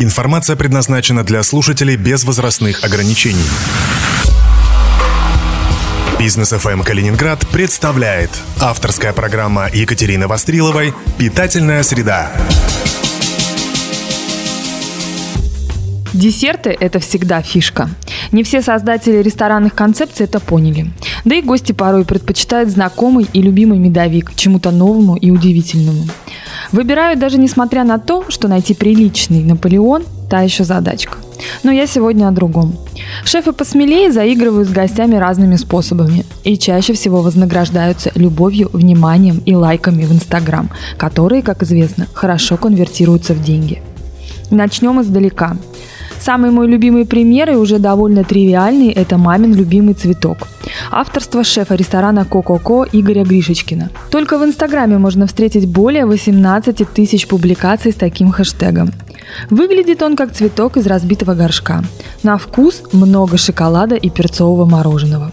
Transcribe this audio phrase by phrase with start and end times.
[0.00, 3.44] Информация предназначена для слушателей без возрастных ограничений.
[6.20, 8.30] Бизнес FM эм Калининград представляет
[8.60, 12.30] авторская программа Екатерины Востриловой «Питательная среда».
[16.14, 17.90] Десерты– это всегда фишка.
[18.32, 20.90] Не все создатели ресторанных концепций это поняли.
[21.24, 26.06] Да и гости порой предпочитают знакомый и любимый медовик чему-то новому и удивительному.
[26.72, 31.18] Выбирают даже несмотря на то, что найти приличный Наполеон– та еще задачка.
[31.62, 32.76] Но я сегодня о другом.
[33.24, 40.04] Шефы посмелее заигрывают с гостями разными способами и чаще всего вознаграждаются любовью, вниманием и лайками
[40.04, 43.82] в Инстаграм, которые, как известно, хорошо конвертируются в деньги.
[44.50, 45.56] Начнем издалека.
[46.20, 50.48] Самый мой любимый пример и уже довольно тривиальный– это мамин любимый цветок.
[50.90, 53.90] Авторство шефа ресторана «Ко-Ко-Ко» Игоря Гришечкина.
[54.10, 58.90] Только в Инстаграме можно встретить более 18 тысяч публикаций с таким хэштегом.
[59.50, 61.82] Выглядит он как цветок из разбитого горшка.
[62.22, 65.32] На вкус много шоколада и перцового мороженого.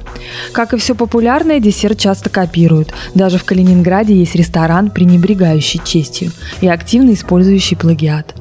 [0.51, 2.93] Как и все популярное, десерт часто копируют.
[3.13, 8.35] Даже в Калининграде есть ресторан, пренебрегающий честью и активно использующий плагиат.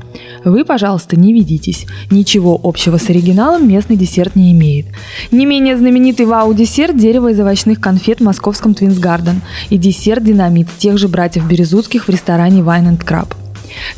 [0.45, 1.87] Вы, пожалуйста, не ведитесь.
[2.11, 4.87] Ничего общего с оригиналом местный десерт не имеет.
[5.31, 10.69] Не менее знаменитый вау-десерт– дерево из овощных конфет в московском Твинс Гарден и десерт «Динамит»
[10.79, 13.35] тех же братьев Березутских в ресторане Wine and Crab.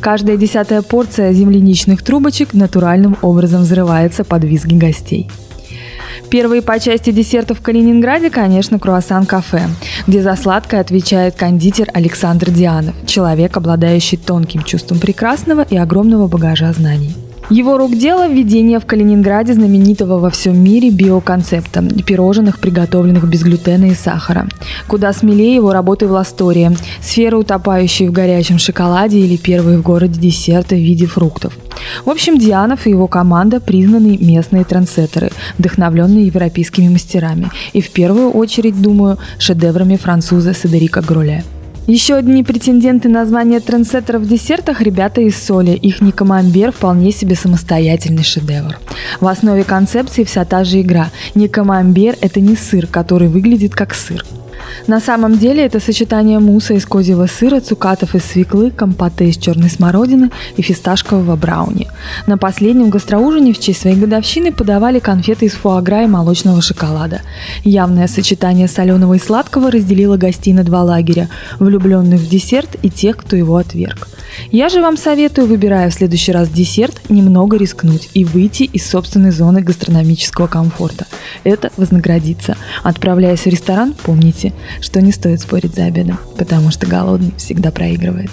[0.01, 5.29] Каждая десятая порция земляничных трубочек натуральным образом взрывается под визги гостей.
[6.31, 9.63] Первые по части десертов в Калининграде, конечно, круассан-кафе,
[10.07, 16.73] где за сладкое отвечает кондитер Александр Дианов, человек, обладающий тонким чувством прекрасного и огромного багажа
[16.73, 17.15] знаний.
[17.49, 23.85] Его рук дело введение в Калининграде знаменитого во всем мире биоконцепта– пирожных, приготовленных без глютена
[23.85, 24.49] и сахара.
[24.89, 30.21] Куда смелее его работы в Ластории– сфера, утопающая в горячем шоколаде или первые в городе
[30.21, 31.57] десерты в виде фруктов.
[32.05, 38.33] В общем, Дианов и его команда– признанные местные трендсеттеры, вдохновленные европейскими мастерами и в первую
[38.33, 41.45] очередь, думаю, шедеврами француза Седерика Гроля.
[41.87, 45.71] Еще одни претенденты на звание трендсеттеров в десертах– ребята из соли.
[45.71, 48.77] Их Никомамбер вполне себе самостоятельный шедевр.
[49.21, 51.11] В основе концепции вся та же игра.
[51.37, 54.25] Никомамбер– это не сыр, который выглядит как сыр.
[54.87, 59.71] На самом деле это сочетание муса из козьего сыра, цукатов из свеклы, компота из черной
[59.71, 61.89] смородины и фисташкового брауни.
[62.27, 67.23] На последнем гастроужине в честь своей годовщины подавали конфеты из фуагра и молочного шоколада.
[67.65, 71.29] Явное сочетание соленого и сладкого разделило гостей на два лагеря–
[71.59, 74.09] влюбленных в десерт и тех, кто его отверг.
[74.51, 79.31] Я же вам советую, выбирая в следующий раз десерт, немного рискнуть и выйти из собственной
[79.31, 81.07] зоны гастрономического комфорта.
[81.45, 82.57] Это вознаградится.
[82.83, 88.31] Отправляясь в ресторан, помните, что не стоит спорить за обедом, потому что голодный всегда проигрывает.